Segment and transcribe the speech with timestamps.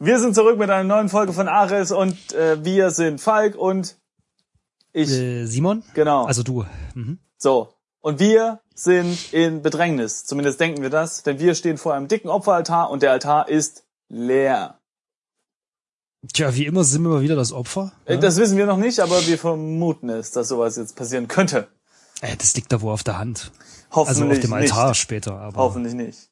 [0.00, 3.96] Wir sind zurück mit einer neuen Folge von Ares und äh, wir sind Falk und
[4.92, 5.10] ich.
[5.10, 5.82] Äh, Simon?
[5.94, 6.24] Genau.
[6.24, 6.64] Also du.
[6.94, 7.18] Mhm.
[7.36, 7.74] So.
[8.00, 10.24] Und wir sind in Bedrängnis.
[10.24, 13.84] Zumindest denken wir das, denn wir stehen vor einem dicken Opferaltar und der Altar ist
[14.08, 14.78] leer.
[16.32, 17.92] Tja, wie immer sind wir mal wieder das Opfer.
[18.04, 18.20] Äh, Ja?
[18.20, 21.68] Das wissen wir noch nicht, aber wir vermuten es, dass sowas jetzt passieren könnte.
[22.20, 23.50] Äh, das liegt da wohl auf der Hand.
[23.90, 24.98] Hoffentlich Also auf dem Altar nicht.
[25.00, 25.34] später.
[25.38, 26.30] Aber, Hoffentlich nicht.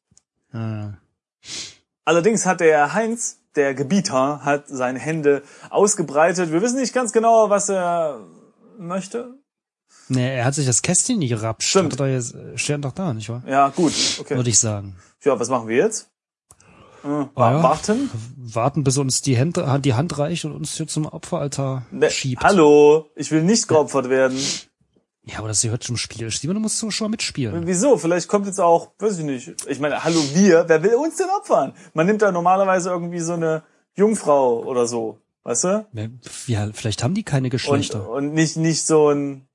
[0.53, 0.89] Äh,
[2.05, 6.53] Allerdings hat der Heinz, der Gebieter, hat seine Hände ausgebreitet.
[6.53, 8.21] Wir wissen nicht ganz genau, was er
[8.79, 9.35] möchte.
[10.09, 11.69] nee, er hat sich das Kästchen nie gerapscht.
[11.71, 11.99] Stimmt.
[11.99, 13.43] Er jetzt, äh, steht doch da, nicht wahr?
[13.47, 13.93] Ja, gut.
[14.21, 14.37] Okay.
[14.37, 14.97] Würde ich sagen.
[15.25, 16.11] Ja, was machen wir jetzt?
[17.05, 17.29] Äh, ja.
[17.35, 18.11] Warten?
[18.37, 22.43] Warten, bis uns die, Hände, die Hand reicht und uns hier zum Opferaltar Ne, schiebt.
[22.45, 24.39] Hallo, ich will nicht geopfert werden.
[25.29, 26.31] Ja, aber das gehört zum Spiel.
[26.31, 27.67] Simon, du musst schon mal mitspielen.
[27.67, 27.99] Wieso?
[27.99, 29.55] Vielleicht kommt jetzt auch, weiß ich nicht.
[29.67, 31.73] Ich meine, hallo wir, wer will uns denn opfern?
[31.95, 35.87] Man nimmt da normalerweise irgendwie so eine Jungfrau oder so, weißt du?
[36.47, 38.09] Ja, vielleicht haben die keine Und, Geschlechter.
[38.09, 39.49] und nicht nicht so ein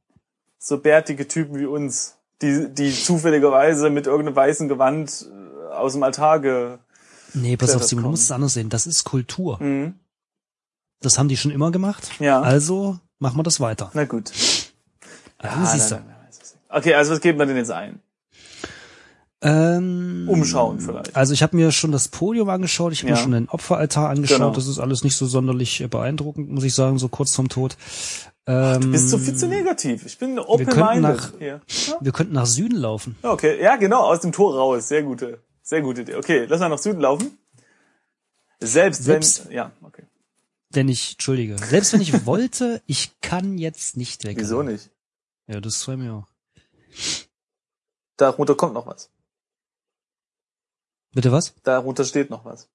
[0.60, 6.04] so bärtige Typen wie uns, die die zufälligerweise mit irgendeinem weißen Gewand äh, aus dem
[6.04, 6.78] Altar ge
[7.34, 8.12] nee, pass auf, Simon, du kommen.
[8.12, 8.68] musst es anders sehen.
[8.70, 9.58] Das ist Kultur.
[9.64, 9.96] mhm.
[11.00, 12.12] Das haben die schon immer gemacht.
[12.20, 12.42] Ja.
[12.42, 13.90] Also machen wir das weiter.
[13.96, 14.32] Na gut.
[15.42, 15.96] Ah, siehst du.
[15.96, 16.78] nein, nein, nein.
[16.80, 18.00] Okay, also was geben wir denn jetzt ein?
[19.44, 21.16] Ähm, Umschauen vielleicht.
[21.16, 23.16] Also ich habe mir schon das Podium angeschaut, ich habe Ja.
[23.16, 24.38] mir schon den Opferaltar angeschaut.
[24.38, 24.52] Genau.
[24.54, 27.76] Das ist alles nicht so sonderlich äh, beeindruckend, muss ich sagen, so kurz vorm Tod.
[28.46, 30.06] Ähm, Du bist so viel zu negativ.
[30.06, 31.62] Ich bin open-minded hier.
[31.88, 31.96] Ja?
[32.00, 33.16] wir könnten nach Süden laufen.
[33.24, 34.88] Okay, ja genau, aus dem Tor raus.
[34.88, 36.16] Sehr gute, sehr gute Idee.
[36.16, 37.38] Okay, lass mal nach Süden laufen.
[38.60, 40.04] Selbst, Selbst- wenn, ja, okay.
[40.70, 44.38] Wenn ich, entschuldige, selbst wenn ich wollte, ich kann jetzt nicht weg.
[44.40, 44.91] Wieso nicht?
[45.52, 46.28] Ja, das freut mir auch.
[48.18, 49.12] Darunter kommt noch was.
[51.14, 51.54] Bitte was?
[51.64, 52.70] Darunter steht noch was.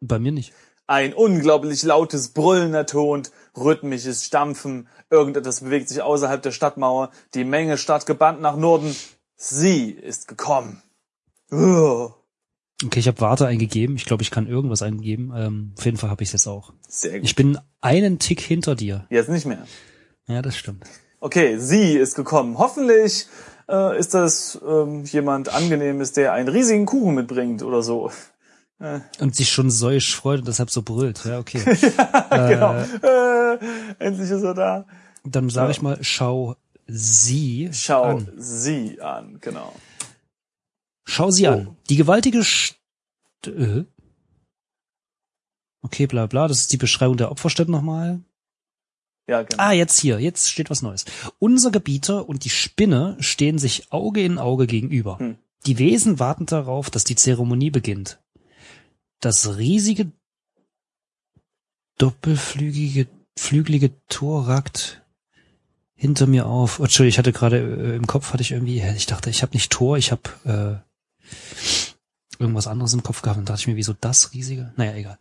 [0.00, 0.52] Bei mir nicht.
[0.86, 7.78] Ein unglaublich lautes Brüllen ertont, rhythmisches Stampfen, irgendetwas bewegt sich außerhalb der Stadtmauer, die Menge
[7.78, 8.96] starrt gebannt nach Norden.
[9.36, 10.82] Sie ist gekommen.
[11.52, 12.10] Oh,
[12.82, 13.96] Okay, ich habe Warte eingegeben.
[13.96, 15.32] Ich glaube, ich kann irgendwas eingeben.
[15.36, 16.72] Ähm, auf jeden Fall habe ich es jetzt auch.
[16.88, 17.24] sehr gut.
[17.24, 19.06] Ich bin einen Tick hinter dir.
[19.10, 19.66] Jetzt nicht mehr.
[20.26, 20.84] Ja, das stimmt.
[21.20, 22.56] Okay, sie ist gekommen.
[22.58, 23.26] Hoffentlich
[23.68, 28.10] äh, ist das ähm, jemand Angenehmes, der einen riesigen Kuchen mitbringt oder so.
[29.18, 31.22] Und sich schon säusch freut und deshalb so brüllt.
[31.26, 31.60] Ja, okay.
[32.30, 32.74] genau.
[33.02, 33.58] Äh,
[33.98, 34.86] endlich ist er da.
[35.24, 35.70] Dann sage Ja.
[35.72, 38.32] ich mal, schau sie Schau an.
[38.36, 39.74] sie an, genau.
[41.04, 41.52] Schau sie Oh.
[41.52, 41.76] an.
[41.90, 42.78] Die gewaltige St
[43.46, 43.84] äh?
[45.82, 48.20] Okay, bla bla, das ist die Beschreibung der Opferstätte nochmal.
[49.26, 49.62] Ja, genau.
[49.62, 51.04] Ah, jetzt hier, jetzt steht was Neues.
[51.38, 55.18] Unser Gebieter und die Spinne stehen sich Auge in Auge gegenüber.
[55.18, 55.38] Hm.
[55.66, 58.18] Die Wesen warten darauf, dass die Zeremonie beginnt.
[59.20, 60.10] Das riesige
[61.98, 65.02] doppelflügige flügelige Tor ragt
[65.94, 66.80] hinter mir auf.
[66.80, 69.52] Oh, Entschuldigung, ich hatte gerade äh, im Kopf hatte ich irgendwie, ich dachte, ich habe
[69.52, 71.89] nicht Tor, ich habe äh,
[72.40, 74.72] irgendwas anderes im Kopf gehabt und dachte ich mir, wieso das riesige?
[74.76, 75.18] Naja, egal.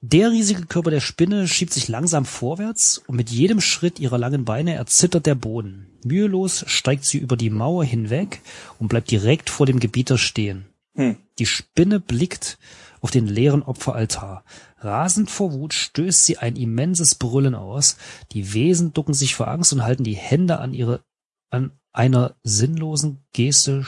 [0.00, 4.44] Der riesige Körper der Spinne schiebt sich langsam vorwärts und mit jedem Schritt ihrer langen
[4.44, 5.88] Beine erzittert der Boden.
[6.04, 8.40] Mühelos steigt sie über die Mauer hinweg
[8.78, 10.66] und bleibt direkt vor dem Gebieter stehen.
[10.94, 11.16] Hm.
[11.38, 12.58] Die Spinne blickt
[13.00, 14.44] auf den leeren Opferaltar.
[14.78, 17.96] Rasend vor Wut stößt sie ein immenses Brüllen aus.
[18.32, 21.02] Die Wesen ducken sich vor Angst und halten die Hände an ihre,
[21.50, 23.86] an einer sinnlosen Geste,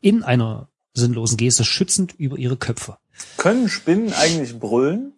[0.00, 2.96] in einer sinnlosen Geste schützend über ihre Köpfe.
[3.36, 5.12] Können Spinnen eigentlich brüllen?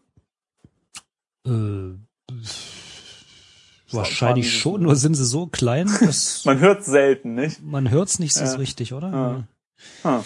[1.46, 1.94] Äh,
[3.90, 7.62] wahrscheinlich schon, nur sind sie so klein, dass Man hört selten, nicht?
[7.62, 8.52] man hört's nicht so Ja.
[8.54, 9.46] richtig, oder?
[10.04, 10.14] Ja.
[10.18, 10.24] Hm.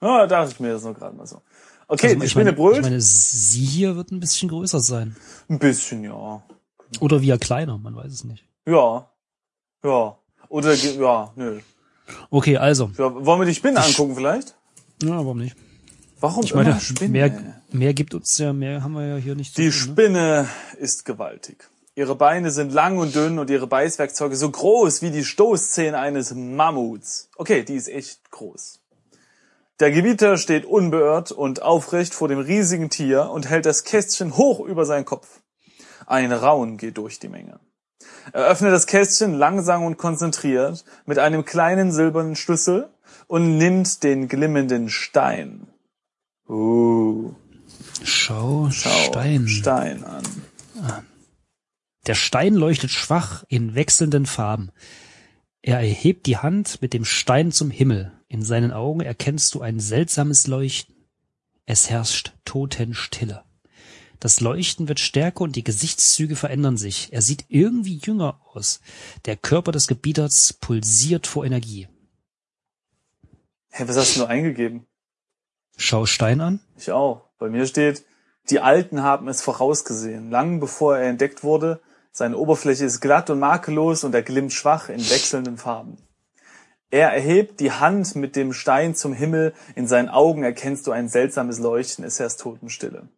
[0.00, 1.40] Ah, dachte ich mir das nur gerade mal so.
[1.88, 2.76] Okay, Also, die ich Spinne meine, brüllt.
[2.78, 5.14] ich meine, sie hier wird ein bisschen größer sein.
[5.48, 6.42] Ein bisschen, ja.
[7.00, 8.44] Oder wir kleiner, man weiß es nicht.
[8.66, 9.08] Ja.
[9.84, 10.16] Ja.
[10.48, 11.60] Oder, ja, nö.
[12.30, 12.90] Okay, also.
[12.98, 14.54] Ja, wollen wir die Spinnen angucken vielleicht?
[15.02, 15.56] Ja, warum nicht?
[16.20, 17.12] Warum Ich meine, immer Spinnen?
[17.12, 19.54] mehr, mehr gibt uns ja, mehr haben wir ja hier nicht.
[19.54, 19.82] zu Die tun, ne?
[19.82, 20.48] Spinne
[20.78, 21.68] ist gewaltig.
[21.94, 26.34] Ihre Beine sind lang und dünn und ihre Beißwerkzeuge so groß wie die Stoßzähne eines
[26.34, 27.28] Mammuts.
[27.36, 28.80] Okay, die ist echt groß.
[29.80, 34.60] Der Gebieter steht unbeirrt und aufrecht vor dem riesigen Tier und hält das Kästchen hoch
[34.60, 35.40] über seinen Kopf.
[36.06, 37.58] Ein Raun geht durch die Menge.
[38.32, 42.88] Er öffnet das Kästchen langsam und konzentriert mit einem kleinen silbernen Schlüssel
[43.26, 45.66] und nimmt den glimmenden Stein.
[46.48, 47.34] Uh,
[48.04, 49.48] Schau, schau, Stein.
[49.48, 50.22] Stein an.
[52.06, 54.70] Der Stein leuchtet schwach in wechselnden Farben.
[55.62, 58.12] Er erhebt die Hand mit dem Stein zum Himmel.
[58.26, 60.96] In seinen Augen erkennst du ein seltsames Leuchten.
[61.64, 63.44] Es herrscht Totenstille.
[64.22, 67.12] Das Leuchten wird stärker und die Gesichtszüge verändern sich.
[67.12, 68.80] Er sieht irgendwie jünger aus.
[69.24, 71.88] Der Körper des Gebieters pulsiert vor Energie.
[73.70, 74.86] Hä, was hast du nur eingegeben?
[75.76, 76.60] Schau Stein an.
[76.76, 77.30] Ich auch.
[77.40, 78.04] Bei mir steht,
[78.48, 80.30] die Alten haben es vorausgesehen.
[80.30, 81.80] Lang bevor er entdeckt wurde,
[82.12, 85.96] seine Oberfläche ist glatt und makellos und er glimmt schwach in wechselnden Farben.
[86.92, 91.08] Er erhebt die Hand mit dem Stein zum Himmel, in seinen Augen erkennst du ein
[91.08, 93.08] seltsames Leuchten, ist erst Totenstille.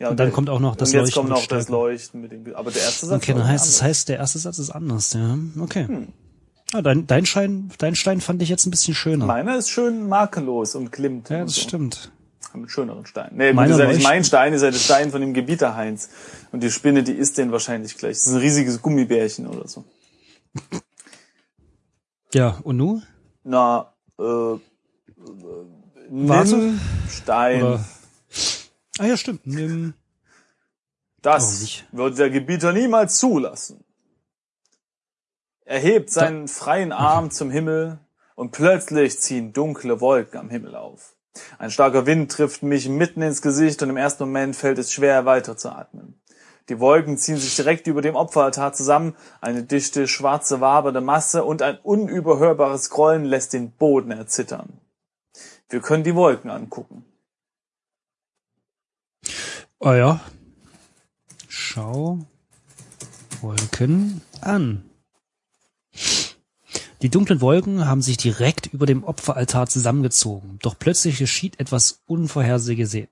[0.00, 1.68] Ja, Und dann kommt auch noch das und jetzt Leuchten kommt noch das.
[1.68, 3.78] Leuchten mit dem, aber der erste Satz Okay, dann heißt anders.
[3.78, 5.36] das heißt, der erste Satz ist anders, ja.
[5.60, 5.86] Okay.
[5.88, 6.08] Hm.
[6.72, 9.26] Ah, dein, dein Stein, dein Stein fand ich jetzt ein bisschen schöner.
[9.26, 11.30] Meiner ist schön makellos und glimmt.
[11.30, 11.62] ja, das so.
[11.62, 12.12] stimmt.
[12.54, 13.36] Mit schöneren Steinen.
[13.36, 15.76] Nee, Meiner das ist ja nicht mein Stein, ist ja der Stein von dem Gebieter
[15.76, 16.08] Heinz.
[16.50, 18.12] Und die Spinne, die isst den wahrscheinlich gleich.
[18.16, 19.84] Das ist ein riesiges Gummibärchen oder so.
[22.32, 23.02] Ja, und nu?
[23.44, 24.58] Na, äh, äh,
[26.10, 26.72] nimm Warte.
[27.10, 27.62] Stein.
[27.62, 27.84] Oder?
[28.98, 29.46] Ah ja, stimmt.
[29.46, 29.94] Nimm.
[31.22, 33.84] das wird der Gebieter niemals zulassen.
[35.64, 37.98] Er hebt seinen freien Arm zum Himmel
[38.34, 41.14] und plötzlich ziehen dunkle Wolken am Himmel auf.
[41.58, 45.24] Ein starker Wind trifft mich mitten ins Gesicht und im ersten Moment fällt es schwer
[45.26, 46.20] weiterzuatmen.
[46.68, 51.62] Die Wolken ziehen sich direkt über dem Opferaltar zusammen, eine dichte, schwarze, wabernde Masse und
[51.62, 54.80] ein unüberhörbares Grollen lässt den Boden erzittern.
[55.68, 57.04] Wir können die Wolken angucken.
[59.80, 60.20] Oh ja.
[61.46, 62.18] Schau
[63.40, 64.84] Wolken an.
[67.00, 70.58] Die dunklen Wolken haben sich direkt über dem Opferaltar zusammengezogen.
[70.62, 73.08] Doch plötzlich geschieht etwas Unvorhergesehen.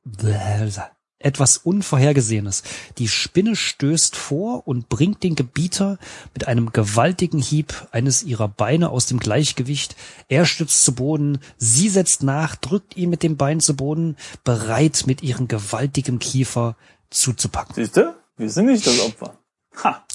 [1.27, 2.63] Etwas Unvorhergesehenes.
[2.99, 5.99] Die Spinne stößt vor und bringt den Gebieter
[6.35, 9.97] mit einem gewaltigen Hieb eines ihrer Beine aus dem Gleichgewicht.
[10.29, 15.03] Er stürzt zu Boden, sie setzt nach, drückt ihn mit dem Bein zu Boden, bereit
[15.07, 16.77] mit ihrem gewaltigen Kiefer
[17.11, 17.75] zuzupacken.
[17.75, 18.15] Siehst du?
[18.37, 19.37] Wir sind nicht das Opfer.
[19.83, 20.07] Ha!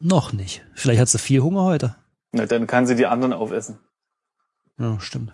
[0.00, 0.64] Noch nicht.
[0.74, 1.94] Vielleicht hat sie viel Hunger heute.
[2.32, 3.78] Na, dann kann sie die anderen aufessen.
[4.80, 5.32] Ja, stimmt.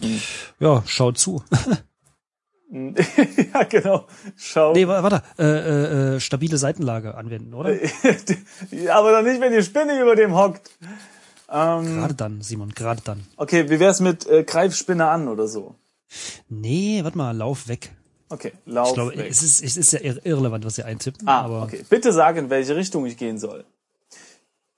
[0.00, 0.20] Hm.
[0.60, 1.42] Ja, schau zu.
[3.54, 4.06] ja, genau.
[4.36, 4.72] Schau.
[4.72, 7.70] Nee, wa- warte, äh, äh, äh, stabile Seitenlage anwenden, oder?
[8.92, 10.70] Aber doch nicht, wenn die Spinne über dem hockt.
[11.48, 13.24] Ähm, Gerade dann, Simon, gerade dann.
[13.36, 15.74] okay, wie wär's mit äh, Greifspinne an oder so?
[16.48, 17.90] Nee, warte mal, lauf weg.
[18.28, 19.28] Okay, lauf Ich glaube, weg.
[19.30, 21.84] es ist, es ist ja ir- irrelevant, was sie eintippen, ah, aber okay.
[21.88, 23.64] Bitte sag, in welche Richtung ich gehen soll.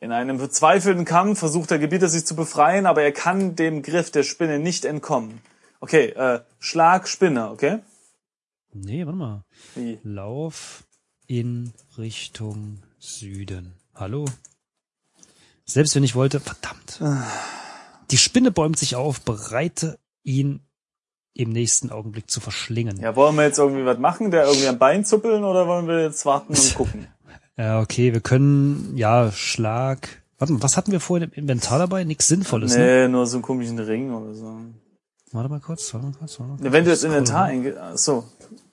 [0.00, 4.10] In einem verzweifelten Kampf versucht der Gebieter sich zu befreien, aber er kann dem Griff
[4.10, 5.40] der Spinne nicht entkommen.
[5.80, 7.78] Okay, äh, Schlag Spinne, okay?
[8.72, 9.44] nee, warte mal.
[9.74, 9.98] Wie?
[10.02, 10.84] Lauf
[11.26, 13.74] in Richtung Süden.
[13.94, 14.24] Hallo?
[15.64, 17.00] Selbst wenn ich wollte, verdammt.
[18.10, 20.60] Die Spinne bäumt sich auf, bereite ihn
[21.34, 22.98] im nächsten Augenblick zu verschlingen.
[23.00, 26.02] Ja, wollen wir jetzt irgendwie was machen, der irgendwie am Bein zuppeln oder wollen wir
[26.02, 27.06] jetzt warten und gucken?
[27.56, 30.22] Ja, okay, wir können, ja, Schlag.
[30.38, 32.04] Warte mal, was hatten wir vorhin im Inventar dabei?
[32.04, 33.02] Nichts Sinnvolles, ne?
[33.02, 34.56] Nee, nur so einen komischen Ring oder so.
[35.32, 36.72] Warte mal kurz, warte mal kurz, warte mal kurz.
[36.72, 37.56] Wenn du jetzt Ich Inventar scroll.
[37.56, 38.24] eingehst, ach so,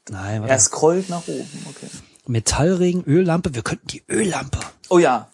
[0.10, 0.54] Nein, warte.
[0.54, 1.88] er scrollt nach oben, okay.
[2.28, 4.60] Metallring, Öllampe, wir könnten die Öllampe
[4.90, 5.30] Oh ja,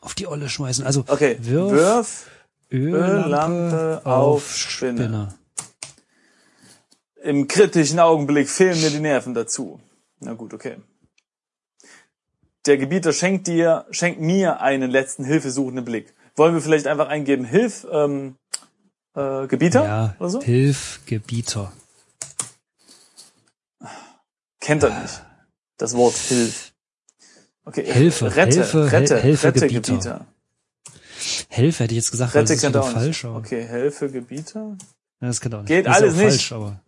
[0.00, 0.84] auf die Olle schmeißen.
[0.84, 1.36] Also, okay.
[1.40, 2.30] wirf, Wirf
[2.72, 4.98] Öllampe, Öllampe auf auf Spinne.
[5.02, 5.34] Spinne.
[7.22, 9.80] im kritischen Augenblick fehlen mir die Nerven dazu.
[10.20, 10.76] Na gut, okay.
[12.66, 16.14] Der Gebieter schenkt dir, schenkt mir einen letzten hilfesuchenden Blick.
[16.34, 18.36] Wollen wir vielleicht einfach eingeben, Hilf, ähm,
[19.14, 20.42] äh, Gebieter Ja, oder so?
[20.42, 21.72] Hilf, Gebieter.
[24.60, 25.22] Kennt er nicht.
[25.76, 26.72] Das Wort Hilf.
[27.66, 29.92] Okay, Hilfe, rette, Hilfe, rette, Hilfe, rette Gebieter.
[29.92, 30.26] Gebieter.
[31.48, 33.24] Helfe hätte ich jetzt gesagt, Rette das ist auch falsch, nicht.
[33.24, 34.76] aber Okay, Hilfe, Gebieter.
[35.20, 35.68] ja, das kennt auch nicht.
[35.68, 36.22] Geht das alles nicht.
[36.24, 36.80] falsch, aber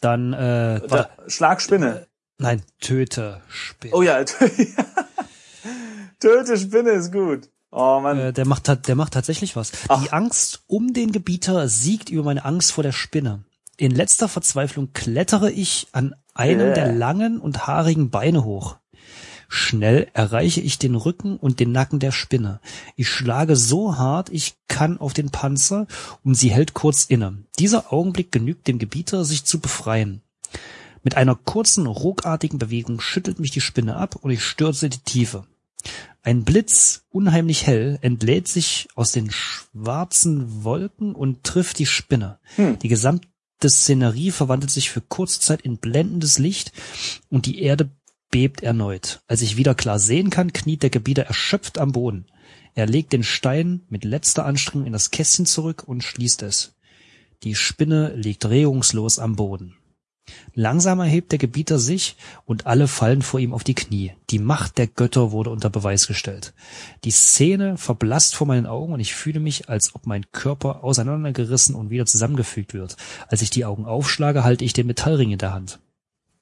[0.00, 2.06] dann äh, Da, Schlag Spinne.
[2.38, 3.94] nein, töte Spinne.
[3.94, 4.22] Oh ja,
[6.20, 7.50] töte Spinne ist gut.
[7.76, 8.18] Oh Mann.
[8.18, 9.72] Äh, der macht der macht tatsächlich was.
[9.88, 10.00] Ach.
[10.00, 13.42] Die Angst um den Gebieter siegt über meine Angst vor der Spinne.
[13.76, 16.74] In letzter Verzweiflung klettere ich an einem Äh.
[16.74, 18.76] der langen und haarigen Beine hoch.
[19.48, 22.60] Schnell erreiche ich den Rücken und den Nacken der Spinne.
[22.94, 25.86] Ich schlage so hart ich kann auf den Panzer
[26.22, 27.38] und sie hält kurz inne.
[27.58, 30.22] Dieser Augenblick genügt dem Gebieter, sich zu befreien.
[31.02, 34.98] Mit einer kurzen, ruckartigen Bewegung schüttelt mich die Spinne ab und ich stürze in die
[35.00, 35.44] Tiefe.
[36.26, 42.38] Ein Blitz, unheimlich hell, entlädt sich aus den schwarzen Wolken und trifft die Spinne.
[42.56, 42.78] Hm.
[42.78, 43.28] Die gesamte
[43.62, 46.72] Szenerie verwandelt sich für kurze Zeit in blendendes Licht
[47.28, 47.90] und die Erde
[48.30, 49.20] bebt erneut.
[49.26, 52.24] Als ich wieder klar sehen kann, kniet der Gebieter erschöpft am Boden.
[52.74, 56.74] Er legt den Stein mit letzter Anstrengung in das Kästchen zurück und schließt es.
[57.42, 59.76] Die Spinne liegt regungslos am Boden.
[60.54, 64.12] Langsam erhebt der Gebieter sich und alle fallen vor ihm auf die Knie.
[64.30, 66.54] Die Macht der Götter wurde unter Beweis gestellt.
[67.04, 71.74] Die Szene verblasst vor meinen Augen und ich fühle mich, als ob mein Körper auseinandergerissen
[71.74, 72.96] und wieder zusammengefügt wird.
[73.28, 75.80] Als ich die Augen aufschlage, halte ich den Metallring in der Hand.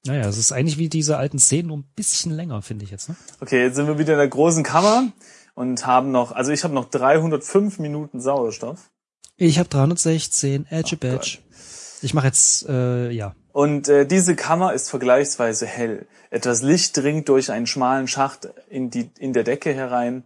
[0.05, 3.09] Naja, es ist eigentlich wie diese alten Szenen, nur ein bisschen länger, finde ich jetzt.
[3.09, 3.17] Ne?
[3.41, 5.13] Okay, jetzt sind wir wieder in der großen Kammer
[5.55, 8.91] und haben noch, also ich habe noch 305 Minuten Sauerstoff.
[9.37, 11.39] Ich habe 316, Edge Badge.
[12.03, 13.35] Ich mache jetzt, äh, ja.
[13.53, 16.07] Und äh, diese Kammer ist vergleichsweise hell.
[16.31, 20.25] Etwas Licht dringt durch einen schmalen Schacht in, die, in der Decke herein.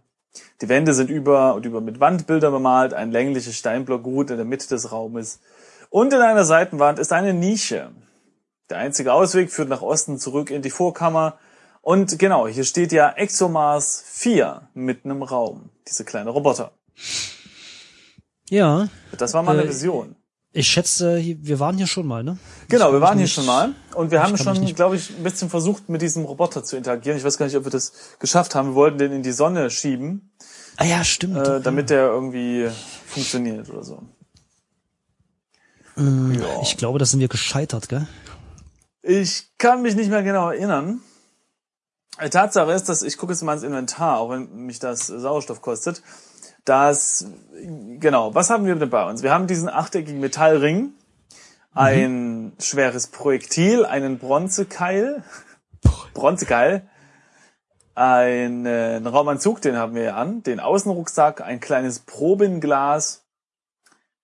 [0.61, 2.93] Die Wände sind über und über mit Wandbildern bemalt.
[2.93, 5.39] Ein längliches Steinblock ruht in der Mitte des Raumes.
[5.89, 7.91] Und in einer Seitenwand ist eine Nische.
[8.69, 11.37] Der einzige Ausweg führt nach Osten zurück in die Vorkammer.
[11.81, 15.69] Und genau, hier steht ja ExoMars 4 mitten im Raum.
[15.87, 16.71] Diese kleine Roboter.
[18.49, 18.89] Ja.
[19.17, 20.15] Das war mal eine Äh, Vision.
[20.57, 22.39] Ich schätze, wir waren hier schon mal, ne?
[22.67, 25.87] Genau, wir waren hier schon mal und wir haben schon, glaube ich, ein bisschen versucht,
[25.87, 27.15] mit diesem Roboter zu interagieren.
[27.15, 28.69] Ich weiß gar nicht, ob wir das geschafft haben.
[28.69, 30.31] Wir wollten den in die Sonne schieben,
[30.77, 31.37] Ah ja, stimmt.
[31.37, 32.69] äh, damit der irgendwie
[33.05, 34.01] funktioniert oder so.
[35.95, 36.61] Ja.
[36.63, 38.07] Ich glaube, da sind wir gescheitert, gell?
[39.03, 41.01] Ich kann mich nicht mehr genau erinnern.
[42.23, 45.61] Die Tatsache ist, dass ich gucke jetzt mal ins Inventar, auch wenn mich das Sauerstoff
[45.61, 46.01] kostet.
[46.67, 47.25] Dass,
[47.99, 49.23] genau, was haben wir denn bei uns?
[49.23, 50.91] Wir haben diesen achteckigen Metallring,
[51.73, 55.23] ein schweres Projektil, einen Bronzekeil,
[56.13, 56.89] Bronzekeil,
[57.95, 63.23] einen Raumanzug, den haben wir ja an, den Außenrucksack, ein kleines Probenglas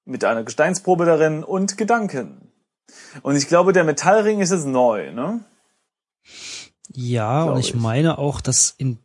[0.04, 2.52] mit einer Gesteinsprobe darin und Gedanken.
[3.22, 5.40] Und ich glaube, der Metallring ist jetzt neu, ne?
[6.92, 7.76] Ja, Glaub und ich, ich.
[7.76, 9.00] meine auch, dass in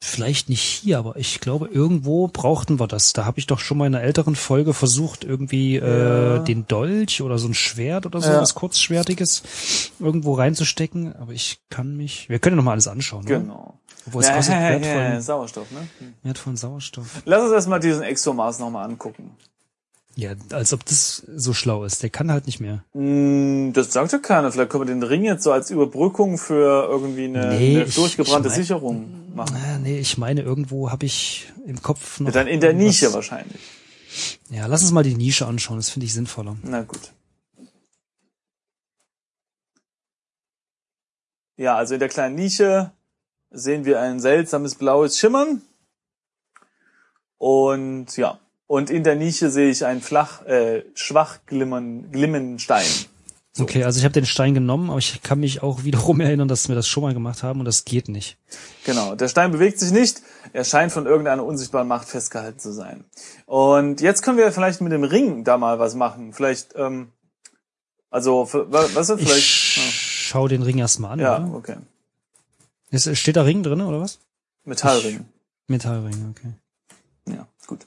[0.00, 3.12] vielleicht nicht hier, aber ich glaube, irgendwo brauchten wir das.
[3.12, 6.36] Da habe ich doch schon mal in einer älteren Folge versucht, irgendwie Ja.
[6.36, 8.40] äh, den Dolch oder so ein Schwert oder so, Ja.
[8.40, 9.42] was kurzschwertiges,
[9.98, 11.16] irgendwo reinzustecken.
[11.16, 12.28] Aber ich kann mich.
[12.28, 13.24] Wir können ja noch mal alles anschauen.
[13.24, 13.40] Ne?
[13.40, 13.78] Genau.
[14.06, 15.88] Obwohl es Ja, kostet ja, ja, wertvollen, Sauerstoff, ne?
[15.98, 16.14] Hm.
[16.22, 17.22] wertvollen Sauerstoff.
[17.24, 19.32] Lass uns erstmal diesen Exomars nochmal angucken.
[20.14, 22.02] Ja, als ob das so schlau ist.
[22.02, 22.82] Der kann halt nicht mehr.
[22.92, 24.50] Hm, Das sagt ja keiner.
[24.50, 27.94] Vielleicht können wir den Ring jetzt so als Überbrückung für irgendwie eine, Nee, eine ich-
[27.94, 29.04] durchgebrannte ich mein- Sicherung
[29.38, 29.56] machen.
[29.56, 32.26] Ah, nee, ich meine, irgendwo habe ich im Kopf noch.
[32.28, 33.60] Ja, dann in der irgendwas- Nische wahrscheinlich.
[34.50, 35.76] Ja, lass uns mal die Nische anschauen.
[35.78, 36.56] Das finde ich sinnvoller.
[36.62, 37.12] Na gut.
[41.56, 42.92] Ja, also in der kleinen Nische
[43.50, 45.62] sehen wir ein seltsames blaues Schimmern.
[47.38, 52.86] Und ja, und in der Nische sehe ich einen flach, äh, schwach glimmern, glimmenden Stein.
[53.58, 56.68] Okay, also ich habe den Stein genommen, aber ich kann mich auch wiederum erinnern, dass
[56.68, 58.36] wir das schon mal gemacht haben und das geht nicht.
[58.84, 60.22] Genau, der Stein bewegt sich nicht.
[60.52, 63.04] Er scheint von irgendeiner unsichtbaren Macht festgehalten zu sein.
[63.46, 66.32] Und jetzt können wir vielleicht mit dem Ring da mal was machen.
[66.32, 67.12] Vielleicht, ähm,
[68.10, 69.46] also, f- wa- was ist Ich vielleicht?
[69.46, 71.18] schau den Ring erstmal an.
[71.20, 71.54] Ja, oder?
[71.54, 71.76] okay.
[72.90, 74.20] Ist, steht da Ring drin oder was?
[74.64, 75.26] Metallring.
[75.66, 76.52] Metallring, okay.
[77.34, 77.86] Ja, gut.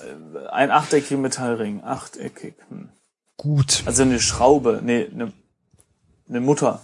[0.00, 1.82] Äh, Ein achteckiger Metallring.
[1.82, 2.54] Achteckig.
[2.68, 2.90] Hm.
[3.38, 3.84] Gut.
[3.86, 4.80] Also eine Schraube.
[4.82, 5.32] Nee, eine,
[6.28, 6.82] eine Mutter.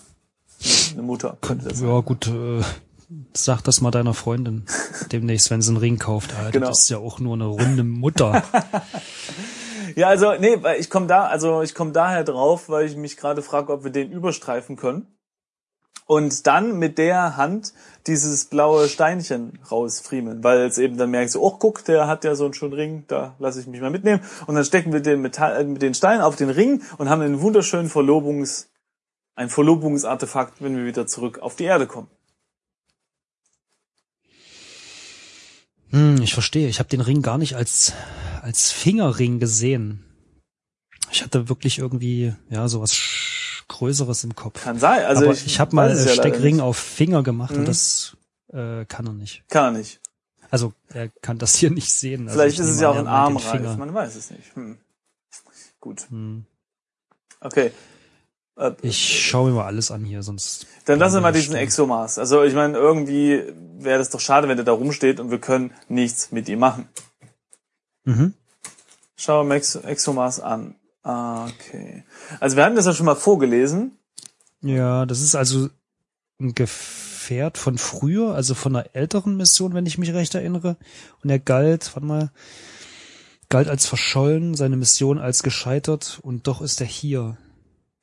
[0.93, 1.89] Eine Mutter könnte das sein.
[1.89, 2.29] Ja, gut.
[2.29, 2.63] Äh,
[3.35, 4.65] sag das mal deiner Freundin
[5.13, 6.35] demnächst, wenn sie einen Ring kauft.
[6.35, 6.69] Alter, Genau.
[6.69, 8.43] Das ist ja auch nur eine runde Mutter.
[9.97, 13.17] Ja, also, nee, weil ich komme da, also ich komme daher drauf, weil ich mich
[13.17, 15.07] gerade frage, ob wir den überstreifen können.
[16.07, 17.73] Und dann mit der Hand
[18.07, 22.35] dieses blaue Steinchen rausfriemeln, weil es eben dann merkst du, oh guck, der hat ja
[22.35, 24.21] so einen schönen Ring, da lasse ich mich mal mitnehmen.
[24.47, 27.23] Und dann stecken wir den Metall, äh, mit den Steinen auf den Ring und haben
[27.23, 28.69] einen wunderschönen Verlobungs,
[29.35, 32.09] ein Verlobungsartefakt, wenn wir wieder zurück auf die Erde kommen.
[35.91, 36.69] Hm, ich verstehe.
[36.69, 37.95] Ich habe den Ring gar nicht als
[38.43, 40.05] als Fingerring gesehen.
[41.11, 42.93] Ich hatte wirklich irgendwie ja sowas
[43.69, 44.63] Größeres im Kopf.
[44.63, 45.05] Kann sein.
[45.05, 47.59] Also Aber ich, ich, habe mal ja Steckring auf Finger gemacht Mhm.
[47.61, 48.17] und das
[48.53, 49.45] äh, kann er nicht.
[49.49, 50.01] Kann er nicht.
[50.51, 52.29] Also er kann das hier nicht sehen.
[52.29, 54.55] Also Vielleicht ich ist es ja auch ein Armreif, man weiß es nicht.
[54.55, 54.79] Hm.
[55.81, 56.45] Gut, Hm.
[57.41, 57.73] okay.
[58.57, 60.67] Äh, Ich schaue mir mal alles an hier, sonst.
[60.85, 61.63] Dann lassen wir mal diesen stimmt.
[61.63, 62.19] Exomars.
[62.19, 63.43] Also ich meine, irgendwie
[63.79, 66.89] wäre das doch schade, wenn der da rumsteht und wir können nichts mit ihm machen.
[68.05, 68.35] Mhm.
[69.17, 70.77] Schauen wir Ex Exomars an.
[71.05, 72.05] Ah, Okay.
[72.41, 73.99] Also wir hatten das ja schon mal vorgelesen.
[74.63, 75.69] Ja, das ist also
[76.41, 80.77] ein Gefährt von früher, also von einer älteren Mission, wenn ich mich recht erinnere.
[81.23, 82.31] Und er galt, warte mal,
[83.51, 87.37] galt als verschollen, seine Mission als gescheitert und doch ist er hier.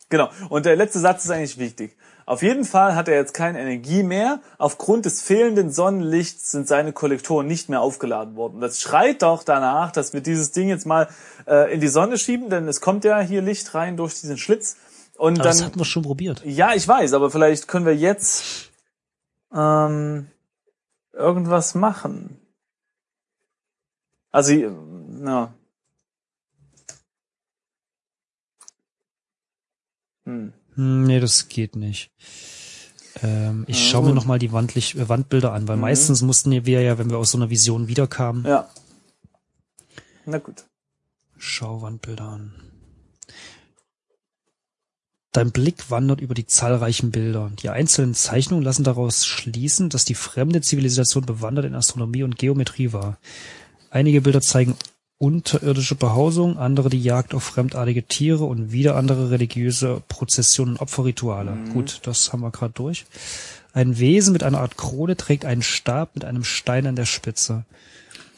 [0.10, 0.30] Genau.
[0.50, 1.98] Und der letzte Satz ist eigentlich wichtig.
[2.26, 4.40] Auf jeden Fall hat er jetzt keine Energie mehr.
[4.58, 8.62] Aufgrund des fehlenden Sonnenlichts sind seine Kollektoren nicht mehr aufgeladen worden.
[8.62, 11.10] Das schreit doch danach, dass wir dieses Ding jetzt mal
[11.48, 14.78] äh, in die Sonne schieben, denn es kommt ja hier Licht rein durch diesen Schlitz.
[15.18, 16.44] Und Aber dann, das hatten wir schon probiert.
[16.46, 18.72] ja, ich weiß, aber vielleicht können wir jetzt
[19.54, 20.28] ähm,
[21.14, 22.40] irgendwas machen.
[24.32, 25.54] Also, ja.
[30.26, 30.54] Hm.
[30.76, 32.12] Hm, Nee, das geht nicht.
[33.22, 34.16] Ähm, ich Ja, schaue mir gut.
[34.16, 35.82] noch mal die Wandlich äh, Wandbilder an, weil Mhm.
[35.82, 38.70] meistens mussten wir ja, wenn wir aus so einer Vision wiederkamen, Ja.
[40.26, 40.66] Na gut.
[41.38, 42.54] schau Wandbilder an.
[45.34, 47.52] Dein Blick wandert über die zahlreichen Bilder.
[47.62, 52.92] Die einzelnen Zeichnungen lassen daraus schließen, dass die fremde Zivilisation bewandert in Astronomie und Geometrie
[52.92, 53.18] war.
[53.90, 54.76] Einige Bilder zeigen
[55.22, 61.56] unterirdische Behausung, andere die Jagd auf fremdartige Tiere und wieder andere religiöse Prozessionen und Opferrituale.
[61.74, 63.06] Gut, das haben wir gerade durch.
[63.72, 67.66] Ein Wesen mit einer Art Krone trägt einen Stab mit einem Stein an der Spitze.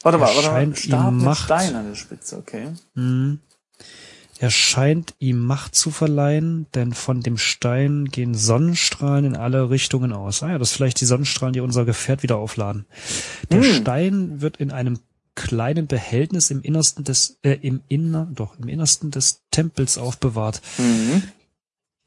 [0.02, 0.76] Warte mal, warte mal.
[0.76, 1.44] Stab mit Macht.
[1.44, 2.68] Stein an der Spitze, okay.
[2.94, 3.40] Mhm.
[4.38, 10.12] Er scheint ihm Macht zu verleihen, denn von dem Stein gehen Sonnenstrahlen in alle Richtungen
[10.12, 10.42] aus.
[10.42, 12.84] Ah ja, das ist vielleicht die Sonnenstrahlen, die unser Gefährt wieder aufladen.
[13.50, 13.74] Der Hm.
[13.74, 14.98] Stein wird in einem
[15.34, 20.60] kleinen Behältnis im Innersten des, äh, im Inner, doch, im Innersten des Tempels aufbewahrt.
[20.78, 21.22] Mhm.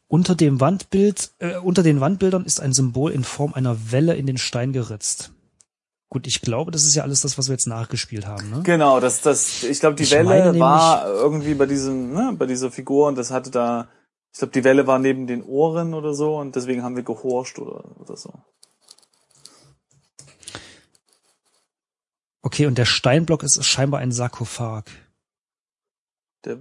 [0.07, 4.25] Unter dem Wandbild, äh, unter den Wandbildern ist ein Symbol in Form einer Welle in
[4.25, 5.31] den Stein geritzt.
[6.10, 8.62] Gut, ich glaube, das ist ja alles das, was wir jetzt nachgespielt haben, ne?
[8.63, 12.72] Genau, das, das, ich glaube, die Ich Welle war irgendwie bei diesem, ne, bei dieser
[12.72, 13.89] Figur und das hatte da,
[14.31, 17.60] ich glaube, die Welle war neben den Ohren oder so und deswegen haben wir gehorcht
[17.60, 18.31] oder, oder so.
[22.47, 24.83] Okay, und der Steinblock ist scheinbar ein Sarkophag.
[26.45, 26.57] Der,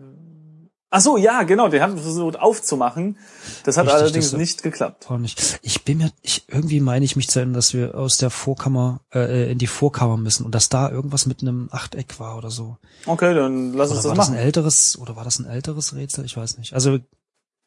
[0.91, 3.17] ach so, ja, genau, den haben wir versucht aufzumachen.
[3.63, 5.09] Das hat Richtig, allerdings das- nicht geklappt.
[5.09, 5.61] Auch nicht.
[5.63, 9.01] Ich bin mir, ich, irgendwie meine ich mich zu erinnern, dass wir aus der Vorkammer,
[9.15, 12.79] äh, in die Vorkammer müssen und dass da irgendwas mit einem Achteck war oder so.
[13.07, 14.45] Okay, dann lass uns Oder das war das ein machen.
[14.45, 16.25] älteres, oder war das ein älteres Rätsel?
[16.25, 16.73] Ich weiß nicht.
[16.73, 16.99] Also,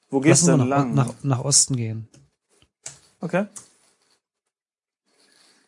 [0.09, 0.93] Wo geht's lassen wir denn nach, lang?
[0.93, 2.09] nach, nach Osten gehen.
[3.21, 3.45] Okay.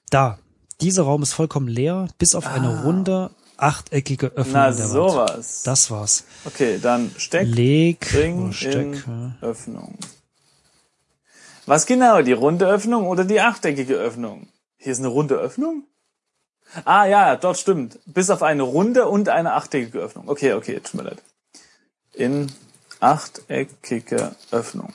[0.09, 0.37] Da.
[0.81, 2.81] Dieser Raum ist vollkommen leer, bis auf eine Ah.
[2.81, 5.61] runde, achteckige Öffnung Na, sowas.
[5.63, 6.23] Das war's.
[6.45, 9.35] Okay, dann Steck, Leg, Bring oh, Steck, in-.
[9.41, 9.97] Öffnung.
[11.67, 14.47] Was genau, die runde Öffnung oder die achteckige Öffnung?
[14.77, 15.83] Hier ist eine runde Öffnung?
[16.85, 17.99] Ah ja, dort stimmt.
[18.05, 20.27] Bis auf eine runde und eine achteckige Öffnung.
[20.27, 21.21] Okay, okay, tut mir leid.
[22.13, 22.51] In
[22.99, 24.93] achteckige Öffnung.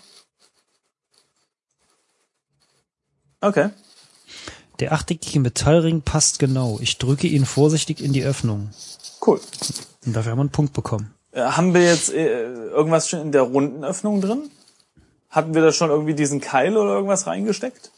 [3.40, 3.70] Okay.
[4.80, 6.78] Der achteckige Metallring passt genau.
[6.80, 8.70] Ich drücke ihn vorsichtig in die Öffnung.
[9.26, 9.40] Cool.
[10.04, 11.14] Und dafür haben wir einen Punkt bekommen.
[11.32, 14.50] Äh, haben wir jetzt äh, irgendwas schon in der runden Öffnung drin?
[15.30, 17.90] Hatten wir da schon irgendwie diesen Keil oder irgendwas reingesteckt?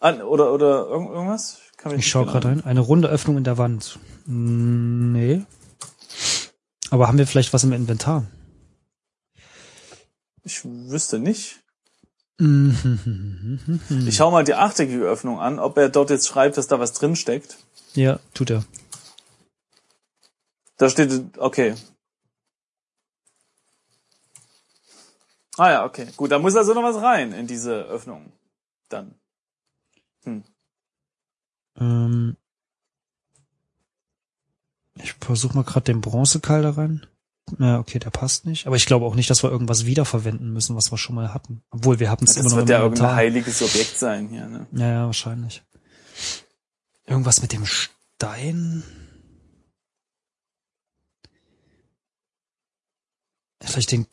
[0.00, 1.58] An, oder oder irgend, irgendwas?
[1.96, 2.64] Ich genau- gerade rein.
[2.64, 3.98] Eine runde Öffnung in der Wand.
[4.26, 5.42] Mm, Nee.
[6.90, 8.24] Aber haben wir vielleicht was im Inventar?
[10.42, 11.60] Ich wüsste nicht.
[12.40, 16.92] Ich schau mal die achteckige Öffnung an, ob er dort jetzt schreibt, dass da was
[16.92, 17.58] drin steckt.
[17.94, 18.64] Ja, tut er.
[20.76, 21.74] Da steht, okay.
[25.56, 26.06] Ah ja, okay.
[26.16, 28.32] Gut, da muss also noch was rein in diese Öffnung.
[28.88, 29.16] Dann.
[31.76, 32.36] Ähm,
[34.94, 37.04] ich versuche mal gerade den Bronzekeil da rein.
[37.58, 38.66] Ja, okay, der passt nicht.
[38.66, 41.62] Aber ich glaube auch nicht, dass wir irgendwas wiederverwenden müssen, was wir schon mal hatten.
[41.70, 44.46] Obwohl wir hatten es Das immer noch wird im ja irgendein heiliges Objekt sein hier,
[44.46, 44.66] ne?
[44.72, 45.62] Ja, ja, wahrscheinlich.
[47.06, 48.82] Irgendwas mit dem Stein?
[53.62, 54.06] Vielleicht den.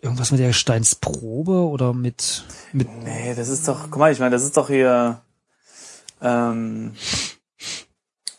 [0.00, 4.32] Irgendwas mit der Steinsprobe oder mit, mit, Nee, das ist doch, guck mal, ich meine,
[4.32, 5.22] das ist doch hier,
[6.20, 6.94] ähm,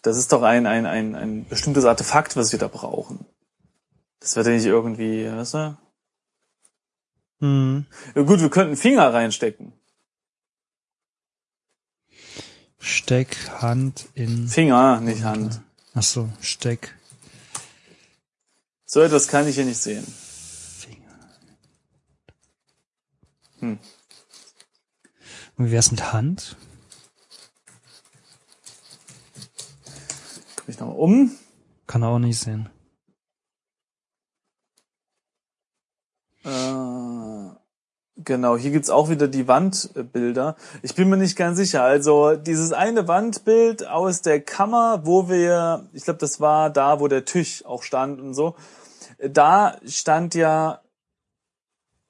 [0.03, 3.25] das ist doch ein, ein, ein, ein bestimmtes Artefakt, was wir da brauchen.
[4.19, 5.77] Das wird ja nicht irgendwie, weißt du?
[7.39, 7.85] hm,
[8.15, 9.73] Ja, gut, wir könnten Finger reinstecken.
[12.79, 15.61] Steck, Hand in, Finger, nicht Hand.
[15.93, 16.93] ach so, Steck,
[18.85, 20.05] So etwas kann ich hier nicht sehen.
[20.05, 21.15] Finger.
[23.59, 23.79] Hm.
[25.57, 26.57] Und wie wär's mit Hand?
[30.63, 31.31] Guck mich nochmal um.
[31.87, 32.69] Kann er auch nicht sehen.
[36.45, 37.49] Äh,
[38.23, 40.55] genau, hier gibt's auch wieder die Wandbilder.
[40.81, 41.83] Ich bin mir nicht ganz sicher.
[41.83, 47.09] Also dieses eine Wandbild aus der Kammer, wo wir, ich glaube, das war da, wo
[47.09, 48.55] der Tisch auch stand und so.
[49.19, 50.79] da stand ja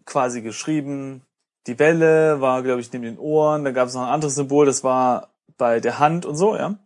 [0.06, 1.24] quasi geschrieben,
[1.66, 4.68] die Welle war, glaube ich, neben den Ohren, da gab es noch ein anderes Symbol,
[4.68, 6.78] das war bei der Hand und so, ja.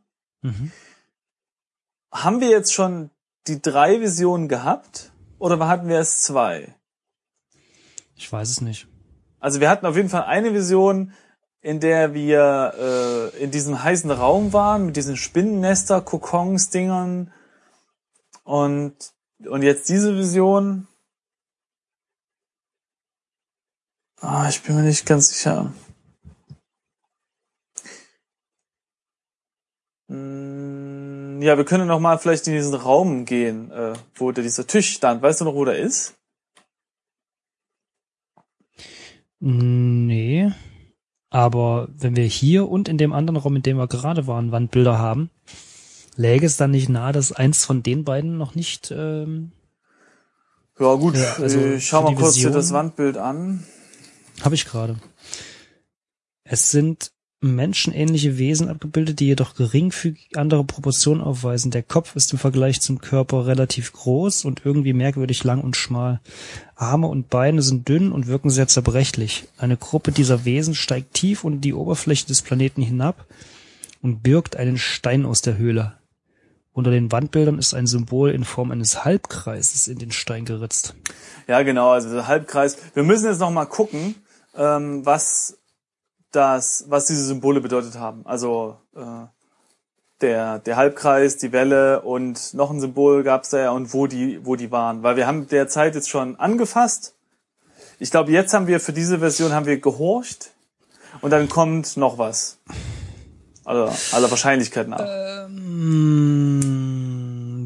[0.43, 0.71] Mhm.
[2.11, 3.09] Haben wir jetzt schon
[3.47, 6.75] die drei Visionen gehabt oder hatten wir erst zwei?
[8.15, 8.87] Ich weiß es nicht.
[9.39, 11.13] Also wir hatten auf jeden Fall eine Vision,
[11.61, 12.73] in der wir
[13.35, 17.31] äh, in diesem heißen Raum waren mit diesen Spinnennester, Kokons, Dingern
[18.43, 18.95] und
[19.45, 20.87] und jetzt diese Vision.
[24.19, 25.71] Ah, ich bin mir nicht ganz sicher.
[31.47, 34.91] Ja, wir können noch mal vielleicht in diesen Raum gehen, äh, wo da dieser Tisch
[34.91, 35.21] stand.
[35.21, 36.15] Weißt du noch, wo der ist?
[39.39, 40.51] Nee.
[41.29, 44.97] Aber wenn wir hier und in dem anderen Raum, in dem wir gerade waren, Wandbilder
[44.97, 45.29] haben,
[46.17, 48.91] läge es dann nicht nahe, dass eins von den beiden noch nicht.
[48.91, 49.53] Ähm,
[50.77, 51.15] Ja, gut.
[51.15, 53.65] Ja, also ich schau mal kurz hier Vision- das Wandbild an.
[54.41, 54.97] Habe ich gerade.
[56.43, 61.69] Es sind menschenähnliche Wesen abgebildet, die jedoch geringfügig andere Proportionen aufweisen.
[61.69, 66.19] Der Kopf ist im Vergleich zum Körper relativ groß und irgendwie merkwürdig lang und schmal.
[66.75, 69.47] Arme und Beine sind dünn und wirken sehr zerbrechlich.
[69.57, 73.25] Eine Gruppe dieser Wesen steigt tief unter die Oberfläche des Planeten hinab
[74.01, 75.93] und birgt einen Stein aus der Höhle.
[76.73, 80.95] Unter den Wandbildern ist ein Symbol in Form eines Halbkreises in den Stein geritzt.
[81.47, 82.77] Ja, genau, also der Halbkreis.
[82.93, 84.15] Wir müssen jetzt noch mal gucken,
[84.55, 85.57] ähm, was
[86.31, 88.25] das, was diese Symbole bedeutet haben.
[88.25, 89.25] Also äh,
[90.21, 94.45] der der Halbkreis, die Welle und noch ein Symbol gab's da ja und wo die
[94.45, 97.13] wo die waren, weil wir haben derzeit jetzt schon angefasst.
[97.99, 100.51] Ich glaube, jetzt haben wir für diese Version haben wir gehorcht
[101.21, 102.59] und dann kommt noch was.
[103.65, 105.03] Also aller Wahrscheinlichkeit nach.
[105.49, 106.77] Ähm,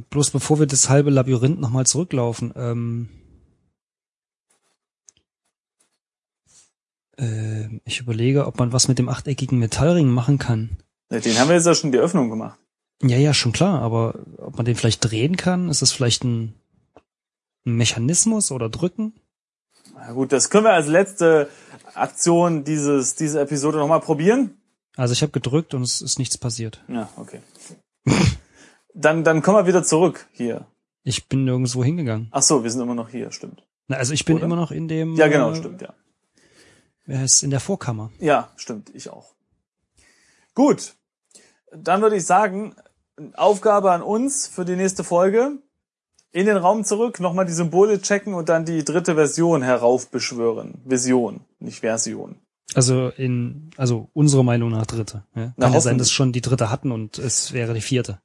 [0.09, 3.09] bloß bevor wir das halbe Labyrinth nochmal zurücklaufen, ähm,
[7.17, 10.77] äh, ich überlege, ob man was mit dem achteckigen Metallring machen kann.
[11.09, 12.57] Den haben wir jetzt ja schon die Öffnung gemacht.
[13.03, 16.53] Ja, ja, schon klar, aber ob man den vielleicht drehen kann, ist das vielleicht ein,
[17.63, 19.13] Mechanismus oder drücken?
[19.93, 21.49] Na gut, das können wir als letzte
[21.93, 24.57] Aktion dieses diese Episode noch mal probieren.
[24.95, 26.83] Also ich habe gedrückt und es ist nichts passiert.
[26.87, 27.41] Ja, okay.
[28.93, 30.65] dann, dann kommen wir wieder zurück hier.
[31.03, 32.27] Ich bin nirgendwo hingegangen.
[32.31, 33.63] Ach so, wir sind immer noch hier, stimmt.
[33.87, 34.45] Na, also ich bin Oder?
[34.45, 35.15] immer noch in dem.
[35.15, 35.93] Ja, genau, äh, stimmt, ja.
[37.05, 38.11] Wer heißt in der Vorkammer?
[38.19, 39.33] Ja, stimmt, ich auch.
[40.53, 40.95] Gut.
[41.73, 42.75] Dann würde ich sagen,
[43.33, 45.59] Aufgabe an uns für die nächste Folge.
[46.31, 50.81] In den Raum zurück, nochmal die Symbole checken und dann die dritte Version heraufbeschwören.
[50.85, 52.39] Vision, nicht Version.
[52.73, 55.23] Also in, also unserer Meinung nach dritte.
[55.35, 55.53] Ja?
[55.57, 58.19] Na, Kann ja sein, dass schon die dritte hatten und es wäre die vierte.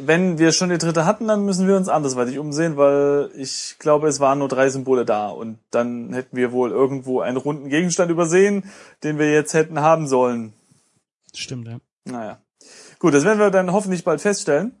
[0.00, 4.08] Wenn wir schon die dritte hatten, dann müssen wir uns andersweitig umsehen, weil ich glaube,
[4.08, 8.10] es waren nur drei Symbole da und dann hätten wir wohl irgendwo einen runden Gegenstand
[8.10, 8.70] übersehen,
[9.02, 10.52] den wir jetzt hätten haben sollen.
[11.34, 11.78] Stimmt, ja.
[12.04, 12.40] Naja.
[12.98, 14.72] Gut, das werden wir dann hoffentlich bald feststellen.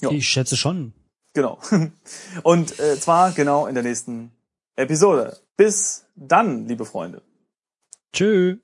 [0.00, 0.10] Ja.
[0.10, 0.92] Ich schätze schon.
[1.34, 1.58] Genau.
[2.42, 4.32] Und äh, zwar genau in der nächsten
[4.76, 5.38] Episode.
[5.56, 7.22] Bis dann, liebe Freunde.
[8.12, 8.58] Tschö.